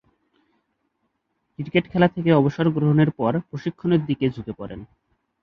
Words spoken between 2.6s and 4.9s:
গ্রহণের পর প্রশিক্ষণের দিকে ঝুঁকে পড়েন।